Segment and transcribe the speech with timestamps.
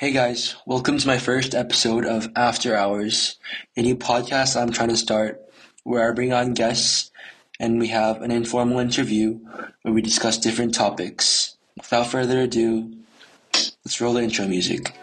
[0.00, 3.36] Hey guys, welcome to my first episode of After Hours,
[3.76, 5.42] a new podcast I'm trying to start
[5.84, 7.10] where I bring on guests
[7.58, 9.40] and we have an informal interview
[9.82, 11.58] where we discuss different topics.
[11.76, 12.96] Without further ado,
[13.52, 14.96] let's roll the intro music.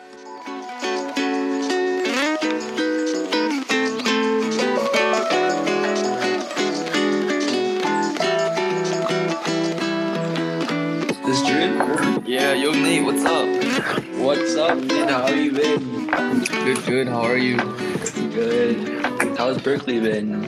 [14.76, 15.08] Man?
[15.08, 16.08] How you been?
[16.46, 17.08] Good, good.
[17.08, 17.56] How are you?
[17.56, 19.38] Good.
[19.38, 20.46] How's Berkeley been?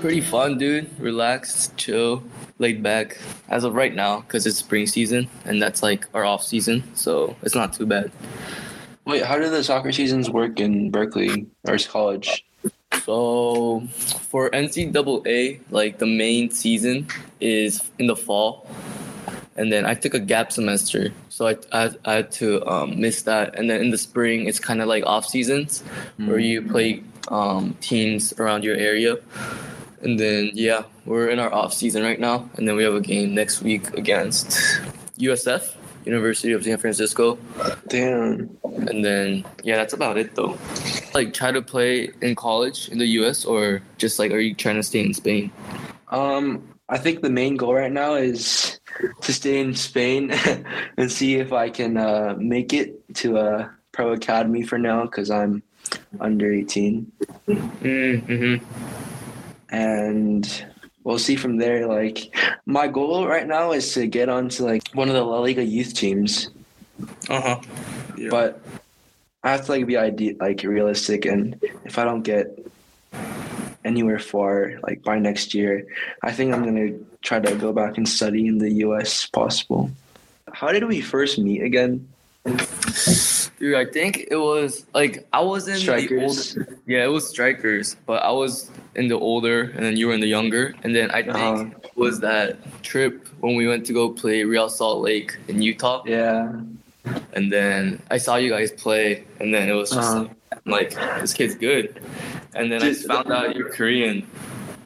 [0.00, 0.90] Pretty fun, dude.
[1.00, 2.22] Relaxed, chill,
[2.58, 3.16] laid back.
[3.48, 7.34] As of right now, because it's spring season and that's like our off season, so
[7.42, 8.12] it's not too bad.
[9.06, 12.44] Wait, how do the soccer seasons work in Berkeley or college?
[13.04, 17.06] So for NCAA, like the main season
[17.40, 18.68] is in the fall,
[19.56, 23.22] and then I took a gap semester, so I I, I had to um, miss
[23.22, 23.58] that.
[23.58, 25.82] And then in the spring, it's kind of like off seasons,
[26.16, 29.16] where you play um, teams around your area.
[30.02, 33.00] And then yeah, we're in our off season right now, and then we have a
[33.00, 34.50] game next week against
[35.18, 37.38] USF, University of San Francisco.
[37.88, 38.56] Damn.
[38.62, 40.56] And then yeah, that's about it though.
[41.14, 44.76] Like try to play in college in the US or just like are you trying
[44.76, 45.50] to stay in Spain?
[46.08, 48.75] Um, I think the main goal right now is
[49.22, 50.30] to stay in Spain
[50.96, 55.30] and see if I can uh, make it to a pro academy for now because
[55.30, 55.62] I'm
[56.20, 57.10] under 18,
[57.46, 58.64] Mm-hmm.
[59.70, 60.64] and
[61.04, 61.86] we'll see from there.
[61.86, 62.34] Like,
[62.66, 65.94] my goal right now is to get onto like one of the La Liga youth
[65.94, 66.50] teams,
[67.28, 67.60] Uh-huh.
[68.30, 68.60] but
[69.42, 72.58] I have to like be ide- like realistic, and if I don't get
[73.84, 75.86] anywhere far like by next year,
[76.22, 79.26] I think I'm gonna try to go back and study in the U.S.
[79.26, 79.90] possible.
[80.52, 82.06] How did we first meet again?
[83.58, 87.96] Dude, I think it was like I was in the older, yeah, it was strikers,
[88.06, 90.72] but I was in the older and then you were in the younger.
[90.84, 91.64] And then I think Uh-huh.
[91.82, 96.04] it was that trip when we went to go play Real Salt Lake in Utah.
[96.06, 96.52] Yeah.
[97.32, 100.28] And then I saw you guys play and then it was just Uh-huh.
[100.64, 101.98] like, like, this kid's good.
[102.54, 104.22] And then I found out you're Korean.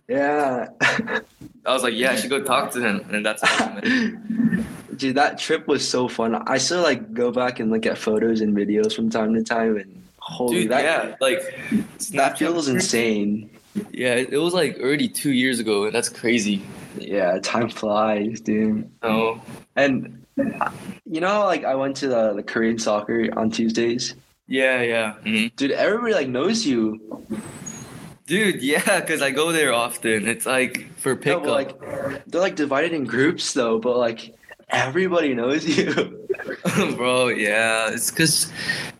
[0.09, 0.69] Yeah.
[1.67, 3.05] I was like, yeah, I should go talk to him.
[3.13, 4.67] And that's how we met.
[4.97, 6.35] Dude, that trip was so fun.
[6.35, 9.77] I still like go back and look at photos and videos from time to time,
[9.79, 11.41] and holy, Dude, that yeah, like
[12.13, 13.49] that feels insane.
[13.93, 16.61] Yeah, it was like already two years ago, and that's crazy.
[16.99, 18.91] Yeah, time flies, dude.
[19.03, 19.41] Oh,
[19.77, 20.23] And
[21.07, 24.15] you know, like I went to the, the Korean soccer on Tuesdays.
[24.49, 25.15] yeah, yeah.
[25.25, 25.55] Mhm.
[25.57, 27.01] Dude, everybody like knows you.
[28.31, 30.29] Dude, yeah, because I go there often.
[30.29, 31.43] It's like for No, pickup.
[31.43, 34.37] but, like they're like divided in groups though, but like
[34.69, 35.93] everybody knows you.
[36.97, 37.91] Bro, yeah.
[37.91, 38.53] It's because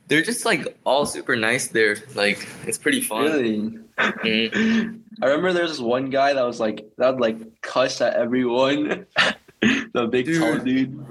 [0.09, 1.97] they're just like all super nice there.
[2.17, 3.23] Like, it's pretty fun.
[3.23, 3.79] really.
[3.99, 4.99] Mhm.
[5.23, 8.15] I remember there was this one guy that was like that would like cuss at
[8.15, 9.07] everyone.
[9.93, 10.41] the big Dude.
[10.41, 11.07] tall dude.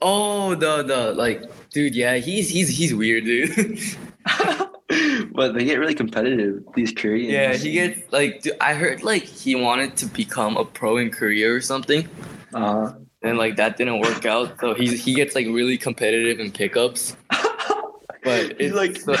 [0.00, 3.78] Oh, the, the, like, dude, yeah, he's, he's, he's weird, dude.
[5.34, 7.32] but they get really competitive, these Koreans.
[7.32, 11.10] yeah, he gets, like, dude, I heard, like, he wanted to become a pro in
[11.10, 12.08] Korea or something.
[12.54, 14.58] uh And, like, that didn't work out.
[14.60, 17.16] So he's, he gets, like, really competitive in pickups.
[18.24, 19.16] But it's like so-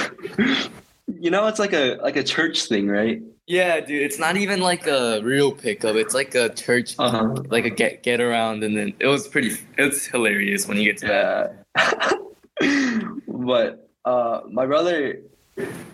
[1.20, 3.20] you know it's like a like a church thing, right?
[3.48, 5.96] Yeah, dude, it's not even like a real pickup.
[5.96, 7.34] It's like a church, Uh-huh.
[7.50, 9.56] like a get get around, and then it was pretty.
[9.76, 11.42] It's hilarious when you get to that.
[13.26, 15.18] But uh my brother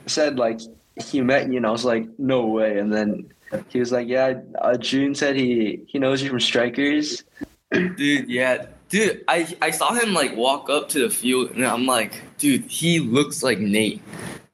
[0.06, 0.60] said like
[1.04, 2.78] he met you and I was like, no way.
[2.78, 3.30] And then
[3.68, 7.24] he was like, Yeah, uh, Jun said he he knows you from strikers.
[7.72, 11.84] Dude, yeah, dude, I I saw him like walk up to the field, and I'm
[11.86, 14.00] like, dude, he looks like Nate.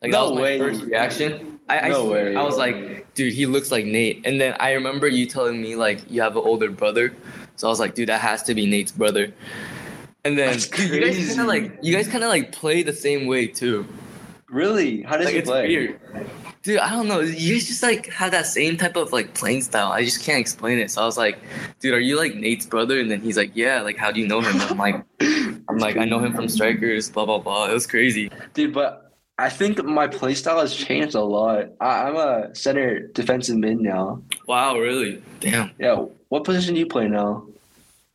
[0.03, 0.59] Like that No was my way.
[0.59, 1.59] first reaction.
[1.69, 2.37] I, I No swear, way.
[2.37, 4.27] I was like, dude, he looks like Nate.
[4.27, 7.13] And then I remember you telling me like you have an older brother,
[7.57, 9.33] so I was like, dude, that has to be Nate's brother.
[10.25, 12.93] And then dude, you guys kind of like you guys kind of like play the
[12.93, 13.87] same way too.
[14.55, 15.03] Really?
[15.03, 15.67] How does like he it's play?
[15.67, 16.01] weird.
[16.62, 17.19] Dude, I don't know.
[17.21, 19.91] You just like have that same type of like playing style.
[19.91, 20.93] I just can't explain it.
[20.93, 21.39] So I was like,
[21.81, 23.01] dude, are you like Nate's brother?
[23.01, 23.81] And then he's like, yeah.
[23.83, 24.61] Like, how do you know him?
[24.61, 25.05] I'm like,
[25.69, 27.11] I'm like, I know him from Strikers.
[27.11, 27.69] Blah blah blah.
[27.69, 28.31] It was crazy.
[28.55, 31.71] Dude, but I think my play style has changed a lot.
[31.81, 34.23] I, I'm a center defensive mid now.
[34.47, 35.21] Wow, really?
[35.41, 36.05] Damn, Yeah.
[36.29, 37.45] What position do you play now?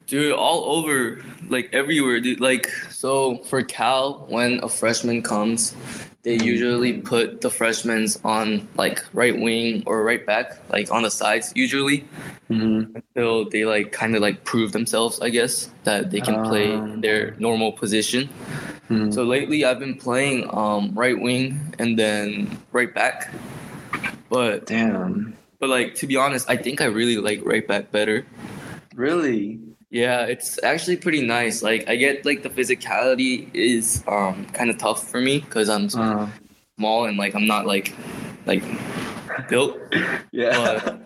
[0.07, 2.39] dude, all over, like everywhere, dude.
[2.39, 5.75] Like, so for Cal, when a freshman comes,
[6.24, 11.12] they usually put the freshmen on like right wing or right back, like on the
[11.12, 12.06] sides usually.
[12.50, 12.95] Mm-hmm.
[12.98, 17.00] until they like kind of like prove themselves, I guess, that they can play Um.
[17.01, 18.27] their normal position.
[18.89, 19.13] Mhm.
[19.13, 23.31] So lately I've been playing um, right wing and then right back.
[24.30, 25.38] But Damn.
[25.60, 28.25] but like to be honest, I think I really like right back better.
[28.95, 29.60] Really?
[29.91, 31.63] Yeah, it's actually pretty nice.
[31.63, 35.89] Like I get like the physicality is um kind of tough for me because I'm
[35.95, 36.27] Uh,
[36.77, 37.94] small and like I'm not like
[38.45, 38.63] like
[39.50, 39.77] built.
[40.31, 40.97] yeah.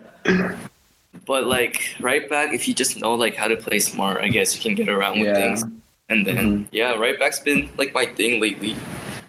[1.26, 4.54] But like right back, if you just know like how to play smart, I guess
[4.54, 5.34] you can get around with Yeah.
[5.56, 5.64] things.
[6.10, 6.66] And then Mhm.
[6.70, 8.76] yeah, right back's been like my thing lately.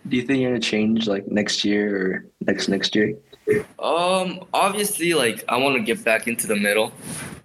[0.09, 3.15] Do you think you're gonna change like next year or next next year?
[3.79, 6.91] Um, obviously, like I want to get back into the middle,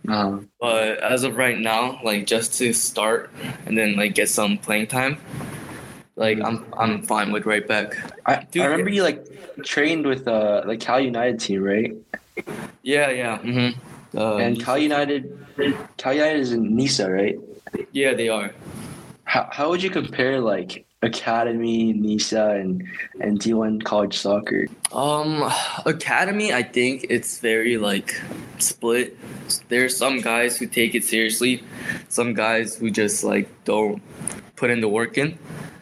[0.09, 3.31] Uh, but as of right now, like just to start
[3.67, 5.19] and then like get some playing time,
[6.17, 7.97] like I'm I'm fine with right back.
[8.27, 9.27] I, Dude, I remember you like
[9.65, 11.95] trained with uh the Cal United team, right?
[12.83, 13.39] Yeah, yeah.
[13.39, 14.19] Mm-hmm.
[14.19, 15.39] Uh, and Cal United,
[15.97, 17.39] Cal United is in NISA, right?
[17.93, 18.53] yeah, they are.
[19.25, 22.87] How how would you compare like academy, NISA, and
[23.21, 24.67] and D1 college soccer?
[24.93, 25.51] Um,
[25.87, 28.21] academy, I think it's very like
[28.59, 29.17] split.
[29.69, 31.63] There's some guys who take it seriously,
[32.09, 34.03] some guys who just like don't
[34.57, 35.39] put in the work in.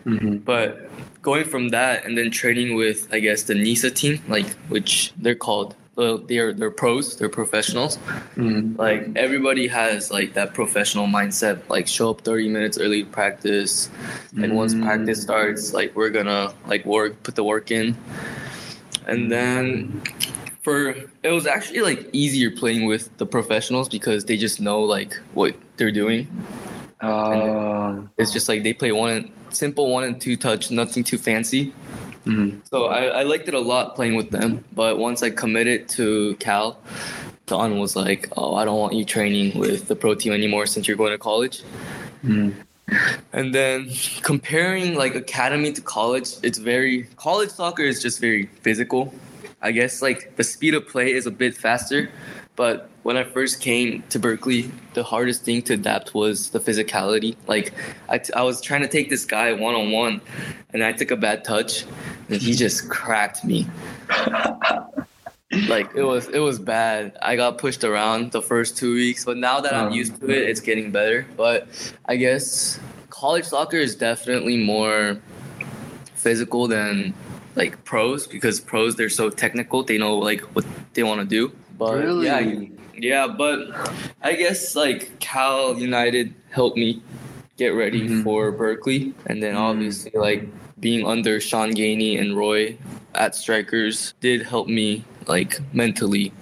[0.07, 0.37] Mm-hmm.
[0.39, 0.89] But
[1.23, 5.35] going from that and then training with, I guess, the NISA team, like which they're
[5.35, 7.99] called, well, they're they're pros, they're professionals.
[8.37, 8.77] Mm-hmm.
[8.79, 13.91] Like everybody has like that professional mindset, like show up 30 minutes early to practice,
[14.41, 14.85] and once Mm.
[14.85, 17.97] practice starts, like we're gonna like work, put the work in,
[19.09, 20.01] and then
[20.63, 20.91] for
[21.25, 25.57] it was actually like easier playing with the professionals because they just know like what
[25.79, 26.29] they're doing.
[27.01, 31.73] Uh, It's just like they play one simple one and two touch, nothing too fancy.
[32.29, 32.61] Mhm.
[32.71, 34.65] So I, I liked it a lot playing with them.
[34.75, 36.79] But once I committed to Cal,
[37.47, 40.87] Don was like, "Oh, I don't want you training with the pro team anymore since
[40.87, 41.63] you're going to college."
[42.25, 42.55] Mhm.
[43.33, 43.91] And then
[44.23, 49.13] comparing like academy to college, it's very college soccer is just very physical.
[49.61, 52.11] I guess like the speed of play is a bit faster,
[52.57, 57.37] but when I first came to Berkeley, the hardest thing to adapt was the physicality.
[57.47, 57.73] Like
[58.09, 60.21] I, t- I was trying to take this guy one on one,
[60.73, 61.85] and I took a bad touch,
[62.29, 63.67] he just cracked me.
[65.69, 67.17] like it was it was bad.
[67.23, 69.93] I got pushed around the first two weeks, but now that I'm Um.
[69.93, 71.27] used to it, it's getting better.
[71.37, 71.69] But
[72.07, 72.79] I guess
[73.11, 75.19] college soccer is definitely more
[76.15, 77.15] physical than
[77.57, 79.83] like pros because pros they're so technical.
[79.83, 80.65] They know like what
[80.95, 81.51] they want to do.
[81.79, 82.27] But really?
[82.27, 82.41] yeah,
[82.97, 83.59] yeah, but
[84.23, 87.01] I guess like Cal United helped me
[87.57, 88.23] get ready Mhm.
[88.23, 89.61] for Berkeley, and then Mhm.
[89.61, 90.47] obviously like
[90.81, 92.77] being under Sean Gainey and Roy
[93.15, 96.33] at Strikers did help me like mentally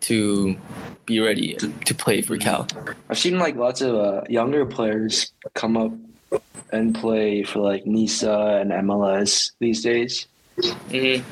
[0.00, 0.56] to
[1.06, 2.66] be ready to, to play for Cal.
[3.08, 5.92] I've seen like lots of uh, younger players come up
[6.70, 10.26] and play for like NISA and MLS these days.
[10.58, 11.22] Mm-hmm.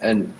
[0.00, 0.32] And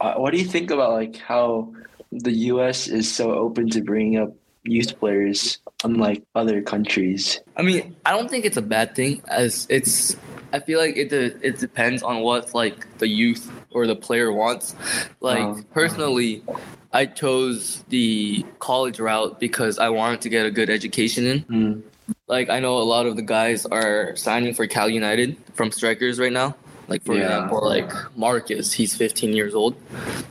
[0.00, 1.72] uh, what do you think about like how
[2.12, 2.88] the U.S.
[2.88, 4.32] is so open to bringing up
[4.64, 7.40] youth players, unlike other countries?
[7.56, 9.22] I mean, I don't think it's a bad thing.
[9.28, 10.16] As it's,
[10.52, 14.32] I feel like it de- it depends on what like the youth or the player
[14.32, 14.74] wants.
[15.20, 16.42] Like Um, personally,
[16.92, 21.40] I chose the college route because I wanted to get a good education in.
[21.44, 21.82] Mm.
[22.26, 26.18] Like I know a lot of the guys are signing for Cal United from strikers
[26.18, 26.56] right now.
[26.88, 27.26] Like for Yeah.
[27.26, 29.76] example, like Marcus, he's 15 years old.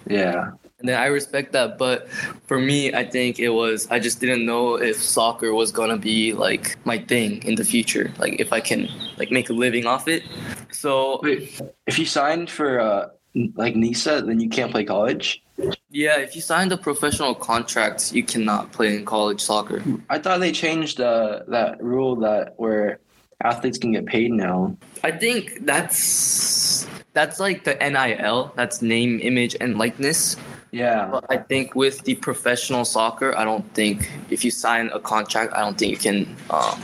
[0.10, 0.52] Yeah.
[0.80, 2.10] And then I respect that, but
[2.48, 6.34] for me, I think it was I just didn't know if soccer was gonna be
[6.34, 10.08] like my thing in the future, like if I can like make a living off
[10.08, 10.24] it.
[10.72, 13.10] So Wait, if you signed for uh,
[13.56, 15.44] like NISA, then you can't play college.
[15.90, 19.84] yeah, if you sign the professional contracts, you cannot play in college soccer.
[20.10, 23.00] I thought they changed uh, that rule that where
[23.44, 24.78] athletes can get paid now.
[25.04, 30.36] I think that's that's like the NIL, that's name, image, and likeness.
[30.72, 31.08] Yeah.
[31.12, 35.54] But I think with the professional soccer, I don't think if you sign a contract,
[35.54, 36.82] I don't think you can um,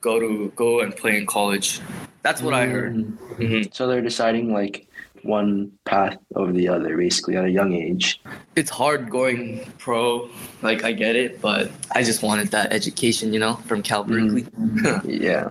[0.00, 1.80] go to go and play in college.
[2.22, 2.94] That's what I heard.
[2.94, 3.64] Mm.
[3.64, 4.86] hmm So they're deciding like
[5.22, 8.20] one path over the other, basically at a young age.
[8.56, 10.28] It's hard going pro,
[10.62, 14.46] like I get it, but I just wanted that education, you know, from Cal Berkeley.
[15.04, 15.48] Yeah.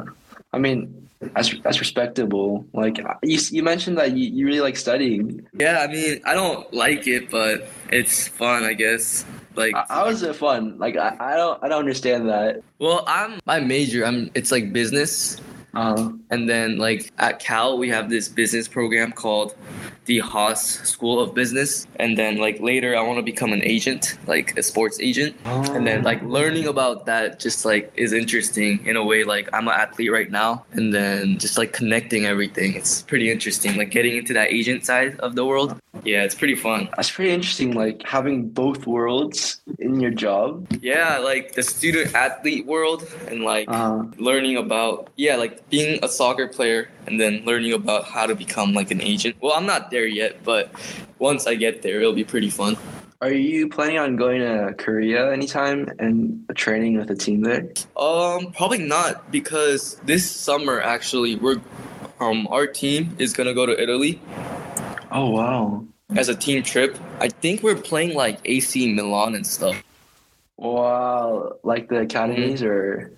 [0.54, 1.03] I mean,
[1.36, 2.66] that's that's respectable.
[2.74, 5.46] Like you, you mentioned that you, you really like studying.
[5.58, 9.26] yeah, I mean, I don't like it, but it's fun, I guess.
[9.56, 10.78] Like, How- is it fun?
[10.80, 12.62] Like I, I don't I don't understand that.
[12.80, 14.06] well, I'm my major.
[14.06, 15.38] I'm it's like business,
[15.74, 19.56] Uh, And then like at Cal, we have this business program called
[20.06, 24.18] the Haas School of Business, and then like later I want to become an agent,
[24.28, 28.98] like a sports agent, and then like learning about that just like is interesting in
[28.98, 29.24] a way.
[29.24, 33.78] Like I'm an athlete right now, and then just like connecting everything, it's pretty interesting.
[33.78, 36.90] Like getting into that agent side of the world, yeah, it's pretty fun.
[36.98, 40.68] That's pretty interesting, like having both worlds in your job.
[40.82, 46.08] Yeah, like the student athlete world and like Uh, learning about yeah, like being a
[46.08, 49.36] soccer player and then learning about how to become like an agent.
[49.42, 50.70] Well, I'm not there yet, but
[51.18, 52.78] once I get there, it'll be pretty fun.
[53.22, 57.72] are you planning on going to Korea anytime and training with a team there?
[57.98, 61.60] Um, probably not because this summer actually we're
[62.20, 64.22] um our team is gonna go to Italy
[65.10, 65.84] Oh wow.
[66.22, 66.92] as a team trip.
[67.20, 69.82] I think we're playing like AC Milan and stuff.
[70.58, 73.18] Wow, like the academies or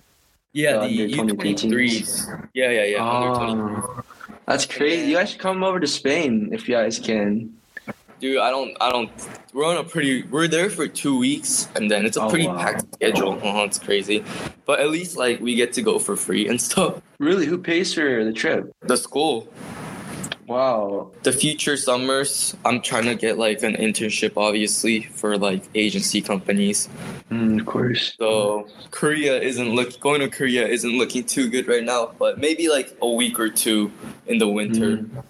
[0.56, 2.26] Yeah, The the under 23 U twenty threes.
[2.54, 3.04] Yeah, yeah, yeah.
[3.04, 4.02] Oh,
[4.46, 5.10] that's crazy.
[5.10, 7.52] You guys should come over to Spain if you guys can.
[8.20, 9.10] Dude, I don't, I don't.
[9.52, 10.22] We're on a pretty.
[10.22, 12.56] We're there for two weeks, and then it's a Oh, pretty wow.
[12.56, 13.38] packed schedule.
[13.44, 14.24] Oh, it's crazy,
[14.64, 17.02] but at least like we get to go for free and stuff.
[17.20, 18.72] Really, who pays for the trip?
[18.80, 19.52] The school,
[20.46, 21.10] Wow.
[21.22, 22.56] the future summers.
[22.64, 26.88] I'm trying to get like an internship, obviously, for like agency companies.
[27.30, 28.14] Mm, of course.
[28.18, 32.68] So Korea isn't look going to Korea isn't looking too good right now, but maybe
[32.68, 33.90] like a week or two
[34.26, 34.98] in the winter.
[34.98, 35.24] Mm.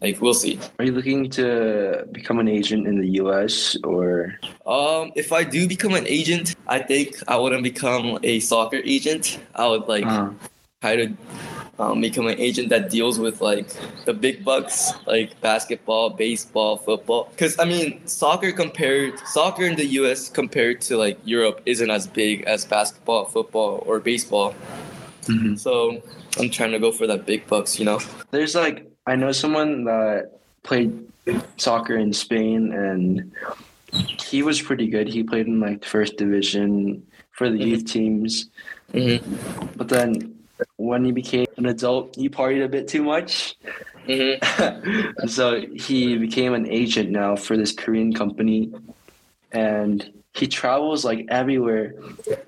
[0.00, 0.58] Like we'll see.
[0.78, 3.76] Are you looking to become an agent in the U.S.
[3.84, 4.38] or?
[4.66, 9.38] Um, if I do become an agent, I think I wouldn't become a soccer agent.
[9.54, 10.30] I would like Uh,
[10.82, 11.08] try to
[11.78, 13.68] um, become an agent that deals with like
[14.04, 17.28] the big bucks, like basketball, baseball, football.
[17.30, 20.28] Because I mean, soccer compared soccer in the U.S.
[20.28, 24.54] compared to like Europe isn't as big as basketball, football, or baseball.
[25.24, 25.58] mhm.
[25.58, 26.00] So
[26.38, 27.98] I'm trying to go for that big bucks, you know.
[28.30, 30.30] There's like I know someone that
[30.62, 30.92] played
[31.56, 33.32] soccer in Spain and
[34.20, 35.08] he was pretty good.
[35.08, 37.02] He played in like the first division
[37.32, 37.66] for the Mhm.
[37.66, 38.50] youth teams,
[38.92, 39.16] hmm
[39.76, 40.34] but then
[40.76, 43.56] when he became an adult, he partied a bit too much.
[44.06, 44.34] hmm
[45.26, 48.70] so he became an agent now for this Korean company
[49.52, 51.94] and he travels like everywhere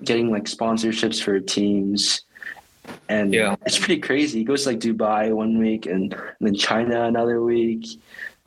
[0.03, 2.21] getting like sponsorships for teams
[3.09, 3.55] and Yeah.
[3.65, 4.39] it's pretty crazy.
[4.39, 7.85] He goes to like Dubai one week and, and then China another week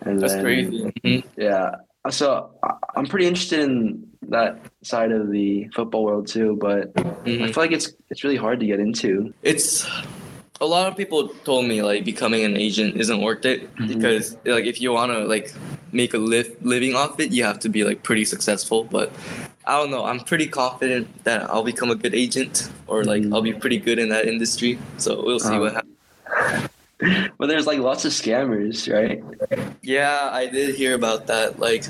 [0.02, 0.92] and That's then crazy.
[1.04, 1.24] Mhm.
[1.36, 1.74] yeah.
[2.10, 7.42] So I- I'm pretty interested in that side of the football world too, but Mhm.
[7.42, 9.32] I feel like it's it's really hard to get into.
[9.42, 9.86] it's
[10.60, 13.88] a lot of people told me like becoming an agent isn't worth it Mhm.
[13.88, 15.52] because like if you want to like
[15.92, 19.10] make a live living off it you have to be like pretty successful but
[19.66, 23.32] i don't know i'm pretty confident that i'll become a good agent or like Mhm.
[23.34, 25.60] i'll be pretty good in that industry so we'll see Uh-huh.
[25.64, 25.96] what happens
[27.38, 29.18] But there's like lots of scammers, right?
[29.82, 31.84] yeah i did hear about that like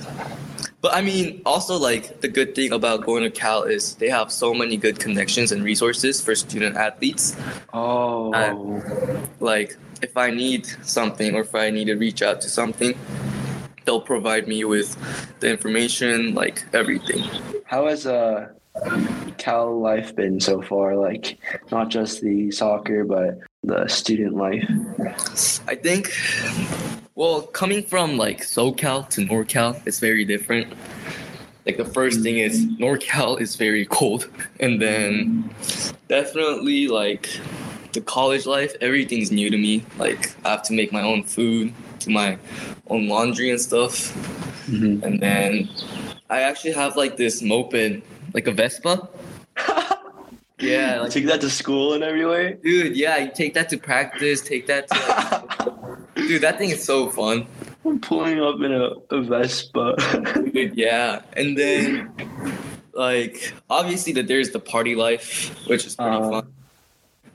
[0.81, 4.31] but i mean also like the good thing about going to cal is they have
[4.33, 7.37] so many good connections and resources for student athletes
[7.73, 8.33] Oh.
[9.41, 12.99] like if I need something or if I need to reach out to something,
[13.85, 14.97] they'll provide me with
[15.41, 17.23] the information, like everything.
[17.67, 18.49] How has uh
[19.37, 20.97] Cal life been so far?
[20.97, 21.39] Like
[21.71, 24.65] not just the soccer, but the student life.
[25.69, 26.13] I think,
[27.15, 30.73] well, coming from like SoCal to NorCal, it's very different.
[31.67, 34.29] Like the first thing is NorCal is very cold,
[34.61, 35.51] and then
[36.09, 37.29] definitely like
[37.93, 39.85] the college life, everything's new to me.
[39.99, 42.39] Like I have to make my own food, do my
[42.89, 44.15] own laundry and stuff.
[44.67, 45.05] Mm-hmm.
[45.05, 45.69] And then
[46.31, 48.03] I actually have like this moped,
[48.33, 49.09] like a Vespa.
[50.61, 52.55] Yeah, like, Take that to school and everywhere.
[52.55, 56.83] dude, yeah, you take that to practice, take that to like, dude, that thing is
[56.85, 57.47] so fun.
[57.85, 59.97] I'm pulling up in a, a Vespa.
[60.53, 61.23] Dude, yeah.
[61.33, 62.13] And then
[62.93, 66.53] like obviously that there's the party life, which is pretty Uh, fun.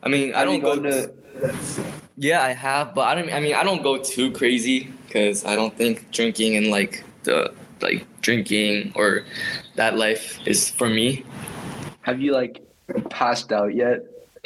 [0.03, 1.11] I mean, I don't go to-
[2.15, 5.55] Yeah, I have, but I don't I mean, I don't go too crazy cuz I
[5.55, 7.51] don't think drinking and like the
[7.81, 9.25] like drinking or
[9.75, 11.25] that life is for me.
[12.01, 12.61] have you like
[13.09, 14.03] passed out yet?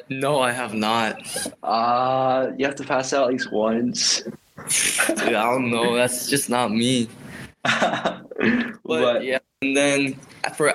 [0.09, 1.21] No, I have not.
[1.63, 4.21] Uh you have to pass out at least once.
[4.21, 5.95] Dude, I don't know.
[5.95, 7.09] That's just not me.
[7.63, 8.23] but,
[8.83, 10.19] But yeah, and then
[10.55, 10.73] for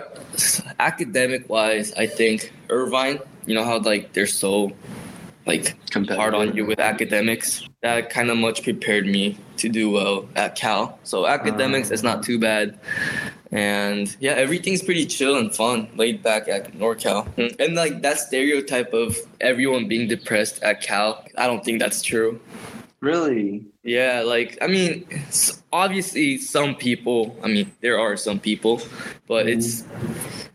[0.78, 3.18] academic wise, I think Irvine.
[3.47, 4.73] You know how like they're so
[5.47, 5.76] like
[6.09, 7.66] hard on you with academics.
[7.83, 10.99] That kind of much prepared me to do well at Cal.
[11.04, 12.78] So academics is not too bad.
[13.54, 17.25] And yeah, everything's pretty chill and fun, laid back at NorCal.
[17.61, 22.40] And like that stereotype of everyone being depressed at Cal, I don't think that's true.
[22.99, 23.64] Really?
[23.84, 25.06] Yeah, like I mean,
[25.73, 27.38] obviously some people.
[27.44, 28.82] I mean, there are some people,
[29.28, 29.54] but Mhm.
[29.54, 29.84] it's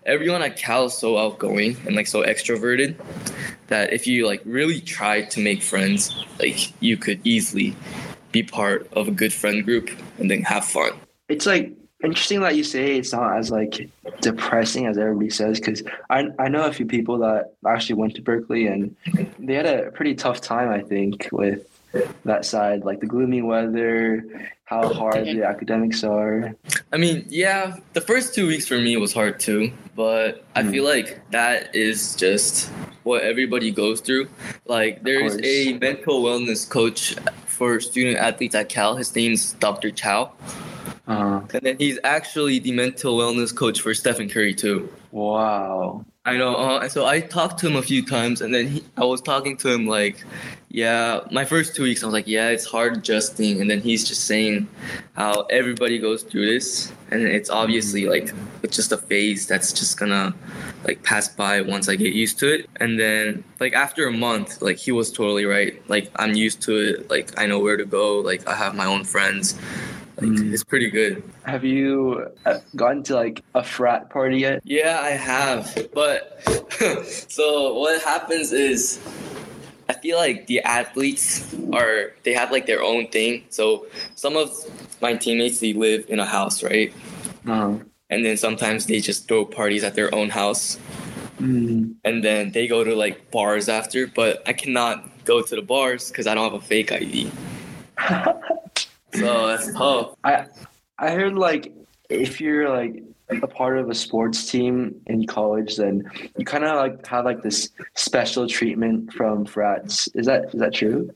[0.05, 2.95] everyone at Cal is so outgoing and like so extroverted
[3.67, 7.75] that if you like really try to make friends, like you could easily
[8.33, 10.91] be part of a good friend group and then have fun.
[11.29, 11.71] It's like
[12.03, 13.89] interesting that you say it's not as like
[14.21, 18.21] depressing as everybody says because I I know a few people that actually went to
[18.21, 18.95] Berkeley and
[19.37, 21.65] they had a pretty tough time I think with
[22.23, 24.23] that side like the gloomy weather,
[24.65, 26.53] how hard the academics are.
[26.93, 30.71] I mean, yeah, the first two weeks for me was hard too, but I Mm.
[30.71, 32.69] feel like that is just
[33.03, 34.27] what everybody goes through.
[34.67, 37.15] Like, there's a mental wellness coach
[37.47, 38.95] for student athletes at Cal.
[38.95, 39.89] His name's Dr.
[39.89, 40.31] Chow,
[41.09, 44.87] Uh, and then he's actually the mental wellness coach for Stephen Curry too.
[45.11, 46.05] wow.
[46.25, 46.53] I know.
[46.55, 49.57] Uh, so I talked to him a few times, and then he, I was talking
[49.57, 50.23] to him like,
[50.69, 54.07] yeah, my first two weeks, I was like, yeah, it's hard adjusting, and then he's
[54.07, 54.67] just saying
[55.13, 59.97] how everybody goes through this, and it's obviously like it's just a phase that's just
[59.97, 60.35] gonna
[60.83, 64.61] like pass by once I get used to it, and then like after a month,
[64.61, 65.81] like he was totally right.
[65.89, 67.09] Like I'm used to it.
[67.09, 68.19] Like I know where to go.
[68.19, 69.57] Like I have my own friends.
[70.21, 70.53] Like Mm.
[70.53, 71.23] it's pretty good.
[71.45, 74.61] Have you uh, gotten to like a frat party yet?
[74.65, 75.87] Yeah, I have.
[75.93, 76.41] But
[77.31, 78.99] so what happens is
[79.87, 83.43] I feel like the athletes are they have like their own thing.
[83.49, 84.51] So some of
[85.01, 86.91] my teammates they live in a house, right?
[87.47, 87.79] Uh,
[88.11, 90.77] And then sometimes they just throw parties at their own house.
[91.39, 95.61] mm, And then they go to like bars after, but I cannot go to the
[95.61, 97.31] bars because I don't have a fake ID.
[99.13, 100.15] So that's tough.
[100.23, 100.45] I
[100.97, 101.73] I heard like
[102.09, 106.75] if you're like a part of a sports team in college, then you kind of
[106.75, 110.07] like have like this special treatment from frats.
[110.15, 111.13] Is that is that true?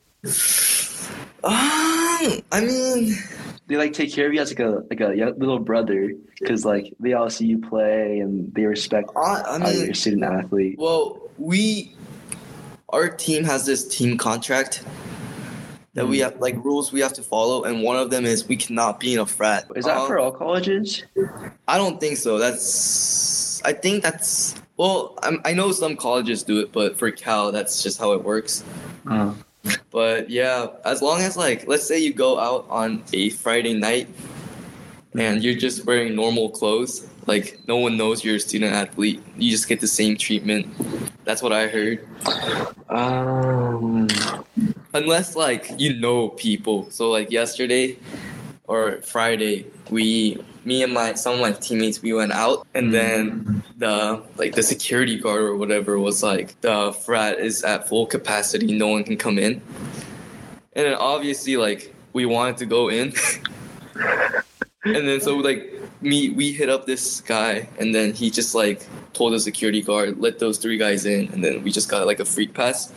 [1.44, 3.16] Um, I mean,
[3.68, 6.66] They like take care of you as like a like a young, little brother because
[6.66, 9.96] like they all see you play and they respect I, I how mean, you're a
[9.96, 10.76] student athlete.
[10.78, 11.96] Well, we
[12.90, 14.84] our team has this team contract
[15.94, 18.56] that we have like rules we have to follow, and one of them is we
[18.56, 19.66] cannot be in a frat.
[19.76, 21.04] Is that Um, for all colleges?
[21.68, 22.38] I don't think so.
[22.40, 25.18] That's I think that's well.
[25.24, 28.64] I'm, I know some colleges do it, but for Cal, that's just how it works.
[29.08, 29.34] Uh,
[29.92, 34.10] But yeah, as long as like let's say you go out on a Friday night
[35.16, 39.50] and you're just wearing normal clothes, like no one knows you're a student athlete, you
[39.52, 40.68] just get the same treatment.
[41.24, 42.04] That's what I heard.
[42.90, 44.08] um,
[44.94, 46.90] unless like you know people.
[46.92, 47.98] So like yesterday
[48.66, 52.94] or friday we me and my some of my teammates we went out and mm-hmm.
[52.94, 58.06] then the like the security guard or whatever was like the frat is at full
[58.06, 58.78] capacity.
[58.78, 59.62] No one can come in.
[60.74, 63.14] And then obviously like we wanted to go in.
[64.86, 68.86] And then so like me we hit up this guy and then he just like
[69.14, 71.32] told the security guard let those three guys in.
[71.32, 72.92] And then we just got like a freak pass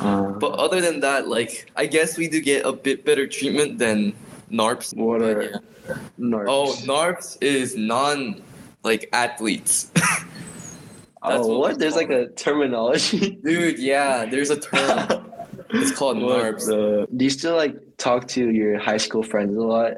[0.00, 3.78] uh, but other than that, like I guess we do get a bit better treatment
[3.78, 4.14] than
[4.50, 4.96] NARPs.
[4.96, 5.94] what are yeah.
[6.18, 6.46] narcs?
[6.48, 8.42] Oh, NARPs is non
[8.82, 9.90] like athletes.
[9.94, 11.78] That's oh, what what?
[11.78, 13.30] There's like a terminology.
[13.44, 15.30] Dude, yeah, there's a term.
[15.70, 16.66] It's called NARPs.
[16.66, 19.94] the- Do you still like talk to your high school friends a lot,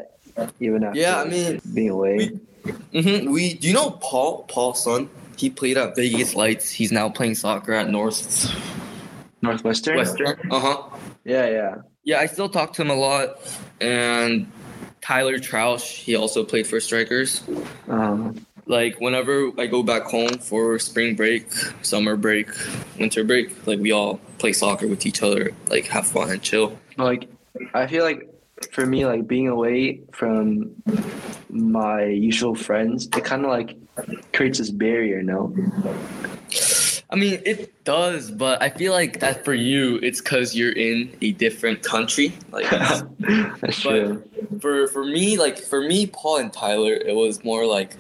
[0.59, 2.31] even after Yeah, I mean, being away?
[2.65, 5.11] we, hmm we do you know Paul Paulson?
[5.37, 6.71] He played at Vegas Lights.
[6.71, 7.91] He's now playing soccer at
[9.43, 9.97] Northwestern.
[9.97, 10.51] Northwestern.
[10.51, 10.83] Uh huh.
[11.25, 11.75] Yeah, yeah.
[12.05, 13.39] Yeah, I still talk to him a lot.
[13.81, 14.51] And
[15.01, 17.43] Tyler Troush, he also played for Strikers.
[17.89, 22.49] Um, like whenever I go back home for spring break, summer break,
[22.99, 26.79] winter break, like we all play soccer with each other, like have fun and chill.
[26.97, 27.29] like,
[27.75, 28.29] I feel like
[28.73, 30.75] for me, like being away from
[31.51, 33.77] my usual friends, it kind of like
[34.33, 35.23] creates this barrier.
[35.23, 35.55] No.
[37.17, 41.17] I mean, it does, but I feel like that for you, it's because you're in
[41.23, 42.35] a different country.
[42.53, 42.69] Like,
[43.61, 44.23] That's true.
[44.61, 47.97] for for me, like for me, Paul and Tyler, it was more like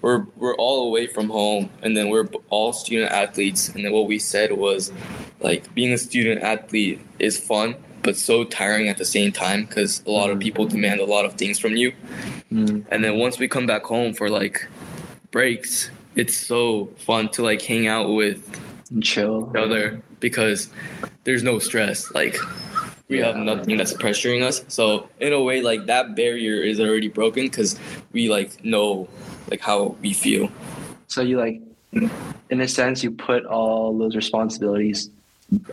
[0.00, 4.06] we're we're all away from home, and then we're all student athletes, and then what
[4.06, 4.90] we said was
[5.40, 10.02] like being a student athlete is fun, but so tiring at the same time because
[10.06, 11.92] a lot of people demand a lot of things from you,
[12.50, 12.86] Mm.
[12.90, 14.66] and then once we come back home for like
[15.30, 19.50] breaks, it's so fun to like hang out with And chill.
[19.50, 20.68] each other because
[21.24, 22.12] there's no stress.
[22.14, 22.36] Like
[23.08, 24.64] we have nothing that's pressuring us.
[24.68, 27.78] So in a way, like that barrier is already broken because
[28.12, 29.08] we like know
[29.50, 30.50] like how we feel.
[31.08, 31.60] So you like,
[31.92, 35.10] in a sense, you put all those responsibilities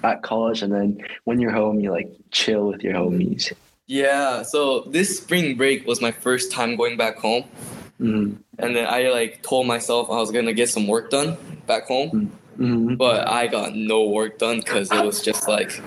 [0.04, 3.54] at college, and then when you're home, you like chill with your homies.
[3.88, 4.44] Yeah.
[4.44, 7.46] So this spring break was my first time going back home,
[8.00, 8.36] Mm-hmm.
[8.60, 11.36] and then I like told myself I was gonna get some work done
[11.68, 12.96] back home, Mm-hmm.
[12.96, 15.82] but I got no work done because it was just like,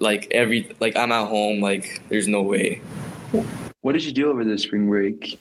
[0.00, 2.80] like every like I'm at home, like there's no way.
[3.80, 5.38] What did you do over the spring break?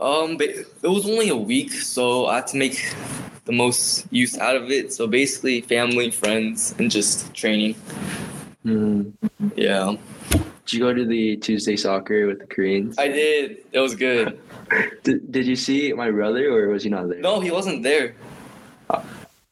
[0.00, 2.94] Um, it was only a week, so I had to make
[3.44, 4.92] the most use out of it.
[4.92, 7.74] So basically, family, friends, and just training.
[8.66, 9.48] Mm-hmm.
[9.56, 9.96] Yeah,
[10.64, 12.98] Did you go to the Tuesday soccer with the Koreans?
[12.98, 13.64] I did.
[13.72, 14.40] It was good.
[15.02, 17.20] Did, did you see my brother, or was he not there?
[17.20, 18.14] No, he wasn't there.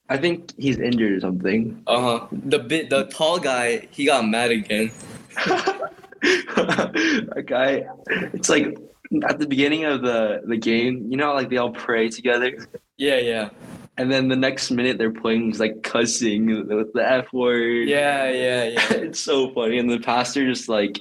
[0.09, 1.83] I think he's injured or something.
[1.87, 2.27] Uh huh.
[2.33, 4.91] The bit, the tall guy, he got mad again.
[5.47, 7.87] a guy,
[8.33, 8.77] it's like
[9.25, 12.57] at the beginning of the the game, you know, like they all pray together,
[12.97, 13.51] Yeah, yeah,
[13.99, 17.89] and then the next minute they're playing he's like cussing with the f word.
[17.89, 18.87] yeah, yeah, yeah.
[18.93, 20.99] it's so funny, and the pastor just like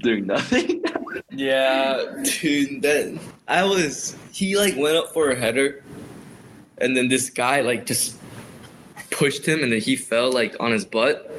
[0.00, 0.82] doing nothing.
[1.32, 2.82] Yeah, dude.
[2.82, 4.16] That I was.
[4.32, 5.82] He like went up for a header,
[6.78, 8.16] and then this guy like just
[9.10, 11.30] pushed him, and then he fell like on his butt,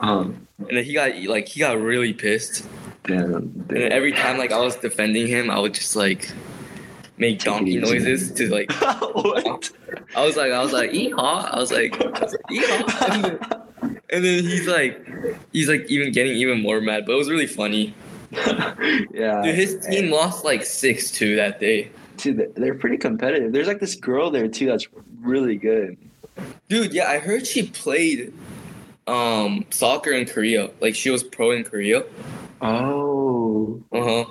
[0.00, 2.66] um, and then he got like he got really pissed.
[3.04, 6.28] damn, And every time like I was defending him, I would just like
[7.20, 8.72] make donkey noises to like.
[8.80, 9.70] what?
[10.16, 11.52] I was like, I was like, eehaw.
[11.52, 13.12] I was like, I was like, eehaw.
[13.12, 13.24] And
[13.82, 15.06] then, and then he's like,
[15.52, 17.06] he's like even getting even more mad.
[17.06, 17.94] But it was really funny.
[18.32, 21.90] yeah, Dude, his team lost like six two that day.
[22.16, 23.52] Dude, they- they're pretty competitive.
[23.52, 24.86] There's like this girl there too that's
[25.20, 25.96] really good.
[26.68, 28.32] Dude, yeah, I heard she played
[29.06, 30.70] um soccer in Korea.
[30.80, 32.04] Like she was pro in Korea.
[32.62, 34.24] Oh, Uh huh.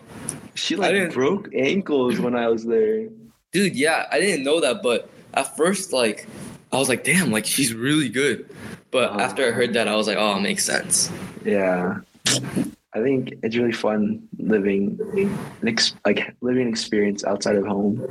[0.60, 3.08] She like broke ankles when I was there.
[3.52, 6.28] Dude, yeah, I didn't know that, but at first, like,
[6.72, 8.48] I was like, damn, like she's really good.
[8.92, 9.20] But Uh-huh.
[9.22, 11.12] after I heard that, I was like, oh, it makes sense.
[11.46, 12.00] Yeah,
[12.94, 15.00] I think it's really fun living,
[15.62, 18.06] an ex- like living experience outside of home.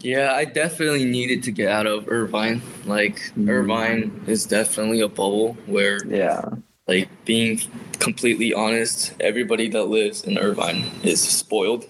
[0.00, 2.60] Yeah, I definitely needed to get out of Irvine.
[2.86, 3.48] Like, Mhm.
[3.48, 6.42] Irvine is definitely a bubble where, Yeah,
[6.88, 7.60] like, being
[8.00, 11.86] completely honest, everybody that lives in Irvine is spoiled.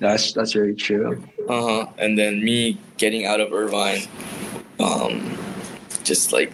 [0.00, 1.22] that's that's very true.
[1.48, 1.86] Uh huh.
[1.98, 4.02] And then me getting out of Irvine,
[4.80, 5.36] um,
[6.04, 6.52] just like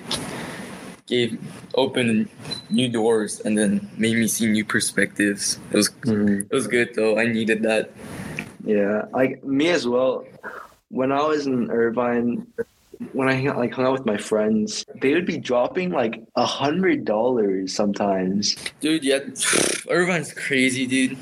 [1.06, 1.38] gave
[1.74, 2.28] opened
[2.70, 5.58] new doors and then made me see new perspectives.
[5.70, 6.42] It was Mhm.
[6.50, 7.18] it was good though.
[7.18, 7.90] I needed that.
[8.64, 10.24] Yeah, like me as well.
[10.90, 12.46] When I was in Irvine,
[13.12, 16.22] when I hung out, like hung out with my friends, they would be dropping like
[16.36, 18.56] a hundred dollars sometimes.
[18.80, 19.18] Dude, yeah,
[19.90, 21.16] Irvine's crazy, dude.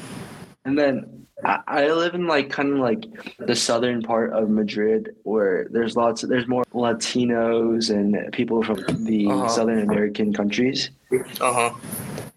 [0.65, 3.05] And then I, I live in like kind of like
[3.39, 9.05] the southern part of Madrid where there's lots of, there's more Latinos and people from
[9.05, 9.49] the Uh-huh.
[9.49, 10.91] Southern American countries.
[11.41, 11.75] Uh huh.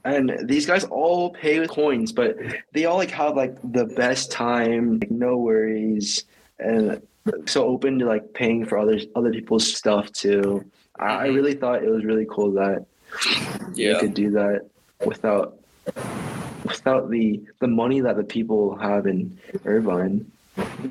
[0.06, 2.36] And these guys all pay with coins, but
[2.74, 6.26] they all like have like the best time, like no worries,
[6.60, 7.02] and
[7.46, 10.64] so open to like paying for other other people's stuff too.
[11.00, 12.86] I, I really thought it was really cool that
[13.76, 14.66] you could do that
[15.06, 15.58] without
[16.66, 20.30] without the the money that the people have in Irvine.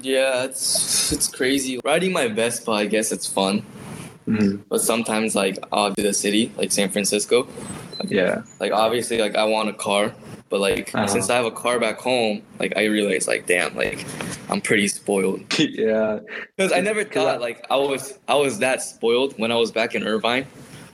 [0.00, 1.80] Yeah, it's it's crazy.
[1.84, 3.64] Riding my Vespa, I guess it's fun.
[4.26, 4.60] Mhm.
[4.68, 7.46] But sometimes like I'll do the city, like San Francisco.
[8.08, 10.12] Yeah, Like obviously like I want a car.
[10.48, 11.06] But like Uh-huh.
[11.06, 14.04] since I have a car back home, like I realize like damn, like
[14.52, 15.40] I'm pretty spoiled.
[15.58, 16.18] yeah,
[16.56, 19.94] Because I never thought like I was I was that spoiled when I was back
[19.94, 20.46] in Irvine.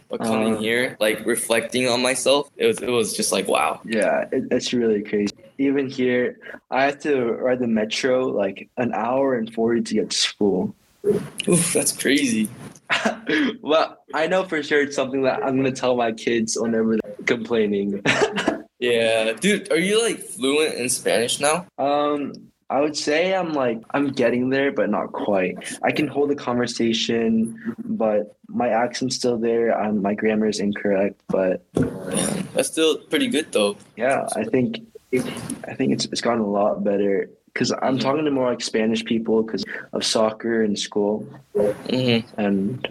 [0.09, 0.63] But coming Uh-huh.
[0.63, 3.81] here, like reflecting on myself, it was it was just like wow.
[3.85, 4.25] yeah.
[4.33, 5.35] It, it's really crazy.
[5.59, 6.39] Even here,
[6.71, 10.75] I have to ride the metro like an hour and forty to get to school.
[11.49, 12.49] Oof, that's crazy.
[13.61, 17.27] well, I know for sure it's something that I'm gonna tell my kids whenever they're
[17.27, 18.01] complaining.
[18.81, 21.67] Yeah, dude, are you like fluent in Spanish now?
[21.79, 22.33] um,
[22.71, 25.57] I would say I'm like I'm getting there, but not quite.
[25.83, 29.79] I can hold a conversation, but my accent's still there.
[29.81, 31.65] Um, my grammar is incorrect, but
[32.55, 33.77] that's still pretty good though.
[33.97, 34.81] yeah, I think
[35.67, 38.01] I think it's it's gotten a lot better because I'm Mhm.
[38.03, 42.87] talking to more like Spanish people because of soccer and school, hmm and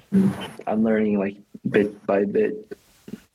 [0.66, 1.38] I'm learning like
[1.70, 2.74] bit by bit.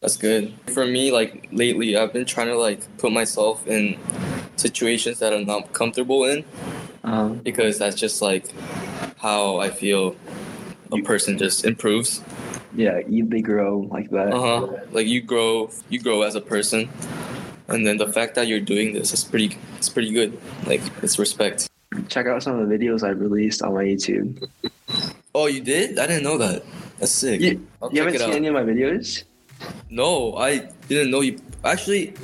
[0.03, 0.53] That's good.
[0.75, 3.97] For me, like lately, I've been trying to like put myself in
[4.57, 6.45] situations that I'm not comfortable in
[7.05, 8.47] Um, because that's just like
[9.19, 10.15] how I feel
[10.93, 12.21] a person just improves.
[12.75, 14.33] yeah, you- they grow like that.
[14.35, 14.67] Uh huh.
[14.93, 16.89] Like you grow, you grow as a person,
[17.69, 20.37] and then the fact that you're doing this is pretty, it's pretty good.
[20.67, 21.69] Like it's respect.
[22.09, 24.49] Check out some of the videos I've released on my YouTube.
[25.35, 25.99] Oh, you did?
[25.99, 26.63] I didn't know that.
[26.99, 27.41] That's sick.
[27.41, 28.37] You, you haven't seen out.
[28.37, 29.25] any of my videos?
[29.91, 31.39] No, I didn't know you.
[31.65, 32.15] Actually,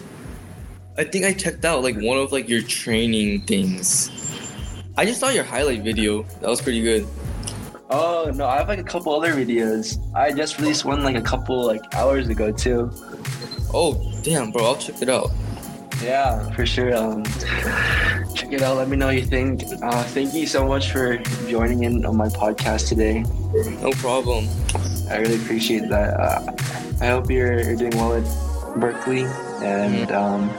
[0.96, 4.10] I think I checked out like one of like your training things.
[4.96, 6.22] I just saw your highlight video.
[6.40, 7.06] That was pretty good.
[7.90, 9.98] Oh no, I have like a couple other videos.
[10.14, 12.90] I just released one like a couple like hours ago too.
[13.72, 14.64] Oh, damn, bro.
[14.64, 15.30] I'll check it out.
[16.02, 16.94] Yeah, for sure.
[16.96, 17.24] Um,
[18.34, 18.76] check it out.
[18.76, 19.62] Let me know what you think.
[19.82, 23.24] Uh, thank you so much for joining in on my podcast today.
[23.82, 24.48] No problem.
[25.10, 26.18] I really appreciate that.
[26.18, 26.52] Uh,
[27.00, 28.24] I hope you're, you're doing well at
[28.80, 29.24] Berkeley,
[29.62, 30.50] and um,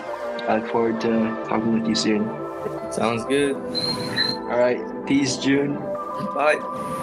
[0.47, 1.09] I look forward to
[1.47, 2.25] talking with you soon.
[2.91, 3.55] Sounds good.
[3.55, 5.75] All right, peace, Jun.
[6.33, 6.95] Bye.